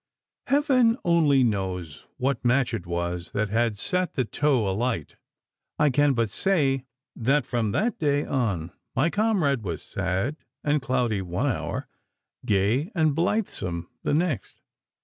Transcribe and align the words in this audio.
Heaven 0.47 0.97
only 1.05 1.43
knows 1.43 2.07
what 2.17 2.43
match 2.43 2.73
it 2.73 2.87
was 2.87 3.33
that 3.33 3.49
had 3.49 3.77
set 3.77 4.15
the 4.15 4.25
tow 4.25 4.67
alight. 4.67 5.15
I 5.77 5.91
can 5.91 6.13
but 6.13 6.31
say 6.31 6.85
that 7.15 7.45
from 7.45 7.71
that 7.73 7.99
day 7.99 8.25
on 8.25 8.71
my 8.95 9.11
comrade 9.11 9.61
was 9.61 9.83
sad 9.83 10.37
and 10.63 10.81
cloudy 10.81 11.21
one 11.21 11.45
hour, 11.51 11.87
gay 12.47 12.91
and 12.95 13.13
blithesome 13.13 13.89
the 14.01 14.15
next. 14.15 14.59